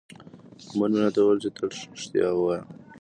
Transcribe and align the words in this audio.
مور 0.77 0.89
مې 0.93 0.99
راته 1.03 1.19
وویل 1.21 1.39
چې 1.43 1.49
تل 1.55 1.67
رښتیا 1.93 2.27
ووایم. 2.33 2.65